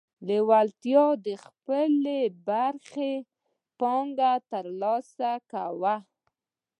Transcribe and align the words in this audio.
لېوالتیا 0.27 1.05
د 1.25 1.27
خپلې 1.45 2.19
برخې 2.47 3.13
پانګه 3.79 4.33
ترلاسه 4.51 5.31
کړې 5.51 5.67
وه. 5.81 5.95